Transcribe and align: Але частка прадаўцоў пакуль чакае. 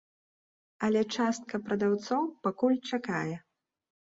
Але 0.87 1.03
частка 1.17 1.59
прадаўцоў 1.67 2.23
пакуль 2.49 2.79
чакае. 2.89 3.29